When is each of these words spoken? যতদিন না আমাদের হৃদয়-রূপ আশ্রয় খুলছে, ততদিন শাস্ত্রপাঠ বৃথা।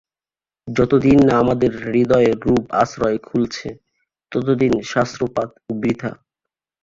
যতদিন 0.67 1.17
না 1.27 1.33
আমাদের 1.39 1.71
হৃদয়-রূপ 1.83 2.63
আশ্রয় 2.73 3.19
খুলছে, 3.19 3.67
ততদিন 4.31 4.73
শাস্ত্রপাঠ 4.83 5.49
বৃথা। 5.73 6.11